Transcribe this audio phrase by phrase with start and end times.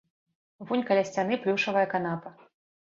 [0.67, 2.37] Вунь каля сцяны плюшавая канапа.